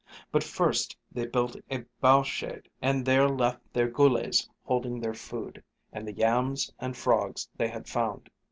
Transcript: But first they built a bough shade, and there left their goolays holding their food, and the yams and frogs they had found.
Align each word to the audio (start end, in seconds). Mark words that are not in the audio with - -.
But 0.31 0.43
first 0.43 0.97
they 1.11 1.27
built 1.27 1.55
a 1.69 1.85
bough 1.99 2.23
shade, 2.23 2.67
and 2.81 3.05
there 3.05 3.29
left 3.29 3.59
their 3.71 3.87
goolays 3.87 4.49
holding 4.63 4.99
their 4.99 5.13
food, 5.13 5.63
and 5.93 6.07
the 6.07 6.13
yams 6.13 6.73
and 6.79 6.97
frogs 6.97 7.47
they 7.55 7.67
had 7.67 7.87
found. 7.87 8.31